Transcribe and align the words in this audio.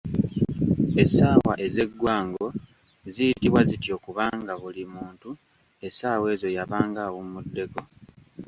Essaawa 1.01 1.53
ezeggwango 1.65 2.47
ziyitibwa 3.13 3.61
zityo 3.69 3.95
kubanga 4.05 4.51
buli 4.61 4.83
muntu 4.93 5.29
essaawa 5.87 6.25
ezo 6.35 6.47
yabanga 6.57 7.01
awummuddeko. 7.07 7.79